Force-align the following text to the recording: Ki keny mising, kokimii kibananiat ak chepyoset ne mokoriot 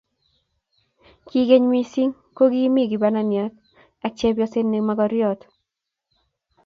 Ki 1.27 1.39
keny 1.49 1.65
mising, 1.73 2.13
kokimii 2.37 2.89
kibananiat 2.91 3.53
ak 4.05 4.13
chepyoset 4.19 4.67
ne 4.69 4.79
mokoriot 4.87 5.39